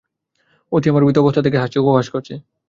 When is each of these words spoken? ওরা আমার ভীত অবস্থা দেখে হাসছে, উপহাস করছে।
ওরা 0.71 0.87
আমার 0.89 1.03
ভীত 1.05 1.17
অবস্থা 1.19 1.41
দেখে 1.45 1.61
হাসছে, 1.61 1.77
উপহাস 1.79 2.07
করছে। 2.13 2.33